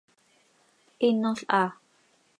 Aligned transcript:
¡Hinol 1.03 1.39
haa! 1.53 1.69